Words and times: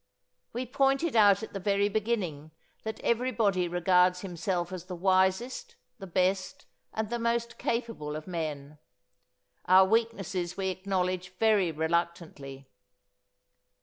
We 0.51 0.65
pointed 0.65 1.15
out 1.15 1.43
at 1.43 1.53
the 1.53 1.59
very 1.59 1.87
beginning 1.87 2.49
that 2.81 2.99
everybody 3.01 3.67
regards 3.67 4.21
himself 4.21 4.73
as 4.73 4.85
the 4.85 4.95
wisest, 4.95 5.75
the 5.99 6.07
best, 6.07 6.65
and 6.91 7.11
the 7.11 7.19
most 7.19 7.59
capable 7.59 8.15
of 8.15 8.25
men. 8.25 8.79
Our 9.65 9.85
weaknesses 9.85 10.57
we 10.57 10.69
acknowledge 10.69 11.29
very 11.37 11.71
reluctantly. 11.71 12.67